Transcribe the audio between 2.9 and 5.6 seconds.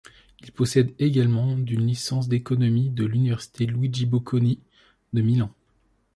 l'université Luigi Bocconi de Milan.